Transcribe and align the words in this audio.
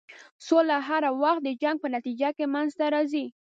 سوله 0.47 0.77
هر 0.87 1.03
وخت 1.21 1.41
د 1.43 1.49
جنګ 1.61 1.77
په 1.81 1.87
نتیجه 1.95 2.29
کې 2.37 2.45
منځته 2.53 2.85
راځي. 2.95 3.25